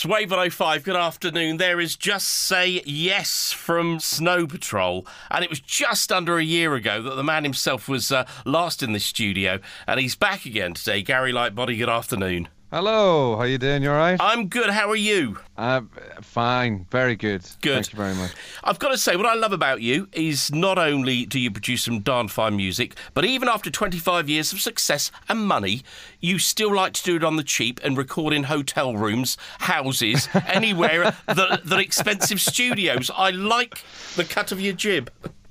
[0.00, 1.58] It's Wave 105, good afternoon.
[1.58, 5.06] There is Just Say Yes from Snow Patrol.
[5.30, 8.82] And it was just under a year ago that the man himself was uh, last
[8.82, 9.58] in the studio.
[9.86, 11.02] And he's back again today.
[11.02, 12.48] Gary Lightbody, good afternoon.
[12.72, 13.82] Hello, how you doing?
[13.82, 14.16] You all right?
[14.20, 14.70] I'm good.
[14.70, 15.38] How are you?
[15.56, 15.80] Uh,
[16.22, 17.42] fine, very good.
[17.62, 17.74] Good.
[17.74, 18.30] Thank you very much.
[18.62, 21.82] I've got to say, what I love about you is not only do you produce
[21.82, 25.82] some darn fine music, but even after 25 years of success and money,
[26.20, 30.28] you still like to do it on the cheap and record in hotel rooms, houses,
[30.46, 33.10] anywhere that, that expensive studios.
[33.12, 33.82] I like
[34.14, 35.10] the cut of your jib.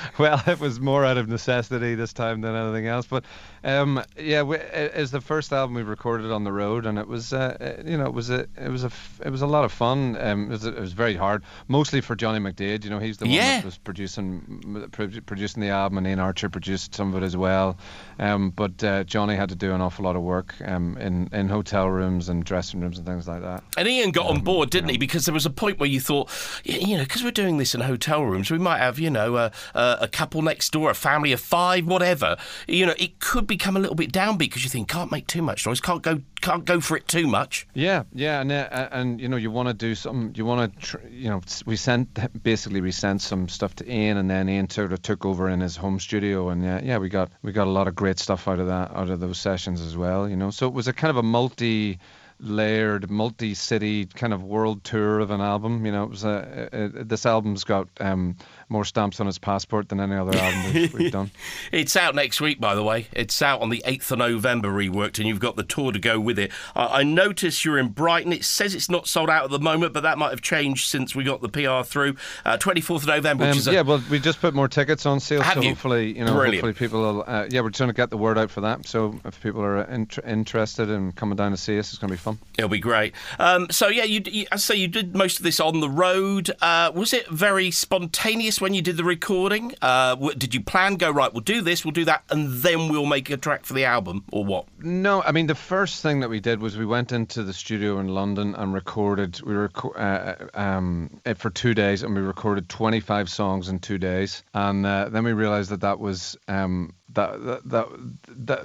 [0.18, 3.06] well, it was more out of necessity this time than anything else.
[3.06, 3.24] But
[3.64, 7.06] um, yeah, we, it, it's the first album we recorded on the road, and it
[7.08, 8.90] was, uh, you know, it was a, it was a,
[9.24, 10.16] it was a lot of fun.
[10.20, 12.84] Um, it, was, it was very hard, mostly for Johnny McDaid.
[12.84, 13.56] You know, he's the one Yeah.
[13.58, 17.36] that was producing, pro- producing the album, and Iain Archer produced some of it as
[17.36, 17.76] well.
[18.18, 21.48] Um, but uh, Johnny had to do an awful lot of work um, in in
[21.48, 23.62] hotel rooms and dressing rooms and things like that.
[23.76, 24.96] And Ian got on board, didn't he?
[24.98, 26.30] Because there was a point where you thought,
[26.64, 29.52] you know, because we're doing this in hotel rooms, we might have, you know, a,
[29.86, 32.36] a, a couple next door, a family of five, whatever.
[32.66, 35.42] You know, it could become a little bit downbeat because you think can't make too
[35.42, 37.66] much noise, can't go, can't go for it too much.
[37.74, 40.34] Yeah, yeah, and uh, and you know you want to do something.
[40.34, 44.16] You want to, tr- you know, we sent basically we sent some stuff to Iain,
[44.16, 47.08] and then Iain sort of took over in his home studio, and yeah, yeah, we
[47.08, 49.80] got we got a lot of great stuff out of that, out of those sessions
[49.80, 50.28] as well.
[50.28, 51.98] You know, so it was a kind of a multi
[52.38, 57.02] layered multi-city kind of world tour of an album you know it was a, uh
[57.04, 58.36] this album's got um,
[58.68, 61.30] more stamps on its passport than any other album we've, we've done
[61.72, 63.06] It's out next week, by the way.
[63.12, 66.18] It's out on the 8th of November, reworked, and you've got the tour to go
[66.18, 66.50] with it.
[66.74, 68.32] I, I notice you're in Brighton.
[68.32, 71.14] It says it's not sold out at the moment, but that might have changed since
[71.14, 72.16] we got the PR through.
[72.44, 75.06] Uh, 24th of November, which Um, is a, yeah, well, we just put more tickets
[75.06, 75.68] on sale, Have so you?
[75.70, 76.64] hopefully, you know, Brilliant.
[76.66, 77.24] hopefully people will.
[77.26, 78.84] Uh, yeah, we're trying to get the word out for that.
[78.86, 82.14] So if people are int- interested in coming down to see us, it's going to
[82.14, 82.38] be fun.
[82.58, 83.14] It'll be great.
[83.38, 86.50] Um, so yeah, you, you, I say you did most of this on the road.
[86.60, 89.74] Uh, was it very spontaneous when you did the recording?
[89.80, 91.32] Uh, did you plan, go right?
[91.32, 94.24] We'll do this, we'll do that, and then we'll make a track for the album,
[94.32, 94.66] or what?
[94.80, 97.98] No, I mean the first thing that we did was we went into the studio
[98.00, 99.40] in London and recorded.
[99.42, 103.98] We reco- uh, um, it for two days, and we recorded 25 songs in two
[103.98, 104.42] days.
[104.52, 107.88] And uh, then we realized that that was um, that, that that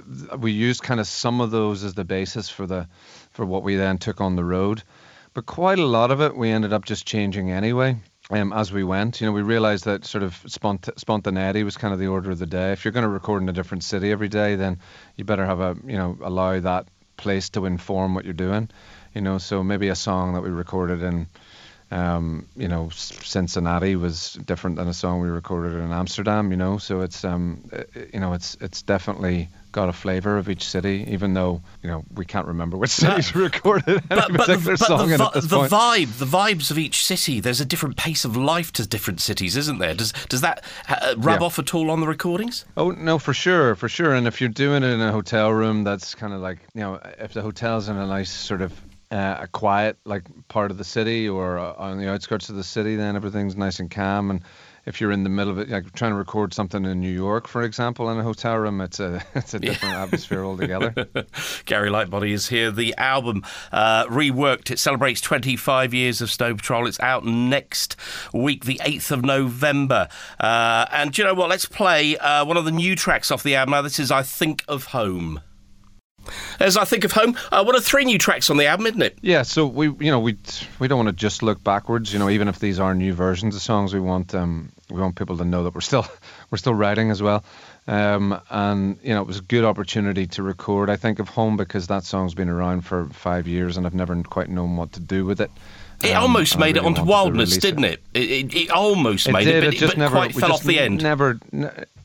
[0.06, 2.88] that we used kind of some of those as the basis for the
[3.32, 4.82] for what we then took on the road.
[5.34, 7.96] But quite a lot of it we ended up just changing anyway.
[8.30, 11.92] Um, as we went, you know, we realized that sort of spont- spontaneity was kind
[11.92, 12.72] of the order of the day.
[12.72, 14.78] If you're going to record in a different city every day, then
[15.16, 18.70] you better have a, you know, allow that place to inform what you're doing.
[19.14, 21.26] You know, so maybe a song that we recorded in,
[21.90, 26.50] um, you know, Cincinnati was different than a song we recorded in Amsterdam.
[26.52, 27.82] You know, so it's, um, uh,
[28.14, 32.04] you know, it's it's definitely got a flavour of each city, even though you know
[32.14, 35.16] we can't remember which cities we recorded any But, but, the, particular but song the,
[35.16, 35.72] vi- at this the point.
[35.72, 37.40] vibe, the vibes of each city.
[37.40, 39.94] There's a different pace of life to different cities, isn't there?
[39.94, 41.46] Does does that uh, rub Yeah.
[41.46, 42.64] off at all on the recordings?
[42.76, 44.14] Oh no, for sure, for sure.
[44.14, 47.00] And if you're doing it in a hotel room, that's kind of like you know,
[47.18, 48.72] if the hotel's in a nice sort of
[49.12, 52.64] uh, a quiet like part of the city or uh, on the outskirts of the
[52.64, 54.30] city, then everything's nice and calm.
[54.30, 54.40] And
[54.86, 57.46] if you're in the middle of it, like trying to record something in New York,
[57.46, 60.90] for example, in a hotel room, it's a it's a different atmosphere altogether.
[61.66, 62.70] Gary Lightbody is here.
[62.70, 64.70] The album uh, reworked.
[64.70, 66.86] It celebrates 25 years of Snow Patrol.
[66.86, 67.96] It's out next
[68.32, 70.08] week, the 8th of November.
[70.40, 71.50] Uh, and do you know what?
[71.50, 73.72] Let's play uh, one of the new tracks off the album.
[73.72, 75.40] Now, this is I Think of Home.
[76.60, 79.02] As I think of home, uh, what are three new tracks on the album, isn't
[79.02, 79.18] it?
[79.22, 80.36] Yeah, so we you know we
[80.78, 82.12] we don't want to just look backwards.
[82.12, 85.16] You know, even if these are new versions of songs, we want um we want
[85.16, 86.06] people to know that we're still
[86.50, 87.44] we're still writing as well.
[87.86, 90.88] Um, and you know, it was a good opportunity to record.
[90.90, 94.14] I think of home because that song's been around for five years, and I've never
[94.22, 95.50] quite known what to do with it.
[96.04, 98.02] It Um, almost made it onto Wildness, didn't it?
[98.12, 99.62] It, it, it almost It made did.
[99.62, 101.00] it, but, it just but never quite fell off the end.
[101.02, 101.38] Never.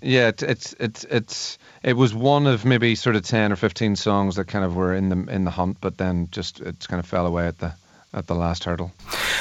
[0.01, 3.95] Yeah, it, it's it's it's it was one of maybe sort of ten or fifteen
[3.95, 6.99] songs that kind of were in the in the hunt, but then just it kind
[6.99, 7.73] of fell away at the
[8.17, 8.91] at the last hurdle.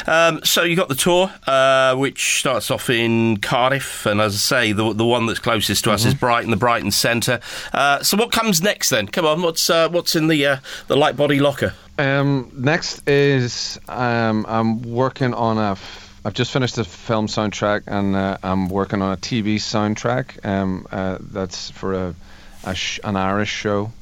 [0.06, 4.38] Um, so you got the tour, uh, which starts off in Cardiff, and as I
[4.38, 6.08] say, the the one that's closest to us Mm-hmm.
[6.08, 7.40] is Brighton, the Brighton Centre.
[7.73, 9.08] Uh, so what comes next then?
[9.08, 10.56] Come on, what's uh, what's in the uh,
[10.87, 11.75] the Lightbody locker?
[11.99, 15.72] Um, next is um, I'm working on a.
[15.72, 20.44] F- I've just finished a film soundtrack and uh, I'm working on a TV soundtrack.
[20.44, 22.14] Um, uh, that's for a,
[22.64, 23.93] a sh- an Irish show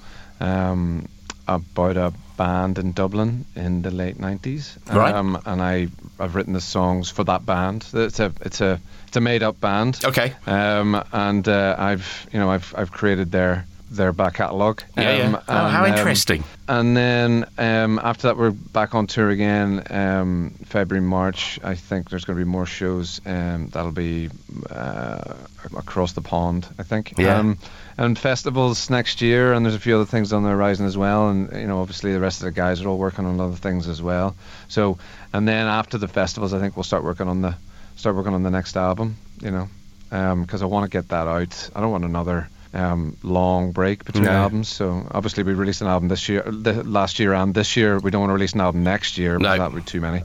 [0.41, 1.07] um,
[1.47, 4.77] about a band in Dublin in the late 90s.
[4.93, 5.15] Right.
[5.15, 5.89] Um, and I
[6.19, 7.87] I've written the songs for that band.
[7.93, 10.01] It's a it's a it's a made up band.
[10.05, 10.33] Okay.
[10.47, 14.83] Um, and uh, I've you know I've I've created their their back catalogue.
[14.97, 15.25] Yeah, yeah.
[15.25, 16.45] Um, Oh, how um, interesting.
[16.69, 19.83] and then um, after that, we're back on tour again.
[19.91, 21.59] Um, February, March.
[21.63, 23.21] I think there's going to be more shows.
[23.27, 24.31] Um, that'll be
[24.71, 25.35] uh,
[25.77, 26.67] across the pond.
[26.79, 27.15] I think.
[27.19, 27.39] Yeah.
[27.39, 27.59] Um,
[27.97, 31.29] and festivals next year, and there's a few other things on the horizon as well.
[31.29, 33.87] And you know, obviously, the rest of the guys are all working on other things
[33.89, 34.35] as well.
[34.69, 34.99] So,
[35.33, 37.55] and then after the festivals, I think we'll start working on the
[37.97, 39.17] start working on the next album.
[39.41, 39.69] You know,
[40.11, 41.71] because I want to get that out.
[41.75, 44.31] I don't want another um, long break between No.
[44.31, 44.69] albums.
[44.69, 47.99] So obviously we released an album this year, the, last year and this year.
[47.99, 49.33] We don't want to release an album next year.
[49.39, 49.39] No.
[49.39, 50.23] because That would be too many.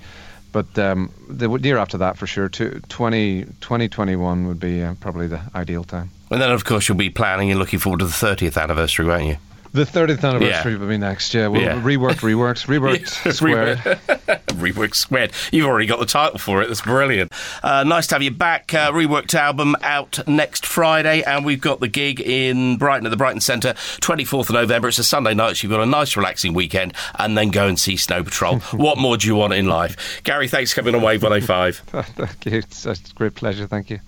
[0.51, 5.27] But um, the year after that, for sure, two, 20, 2021 would be uh, probably
[5.27, 6.09] the ideal time.
[6.31, 9.25] And then, of course, you'll be planning and looking forward to the 30th anniversary, won't
[9.25, 9.37] you?
[9.71, 11.33] The 30th anniversary will be next.
[11.33, 11.79] Yeah, we'll Yeah.
[11.81, 13.77] reworked, reworked, reworked, squared.
[14.59, 15.31] Reworked Squared.
[15.51, 16.67] You've already got the title for it.
[16.67, 17.31] That's brilliant.
[17.63, 18.73] Uh, nice to have you back.
[18.73, 23.15] Uh, Reworked album out next Friday, and we've got the gig in Brighton at the
[23.17, 24.89] Brighton Centre, 24th of November.
[24.89, 27.79] It's a Sunday night, so you've got a nice, relaxing weekend, and then go and
[27.79, 28.59] see Snow Patrol.
[28.73, 30.21] what more do you want in life?
[30.23, 31.77] Gary, thanks for coming on Wave 105.
[31.77, 32.57] Thank you.
[32.57, 33.65] It's a great pleasure.
[33.67, 33.99] Thank you.